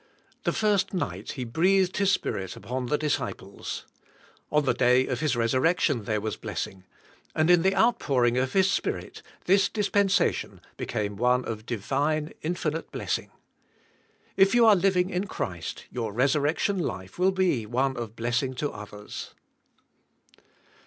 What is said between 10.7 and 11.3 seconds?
became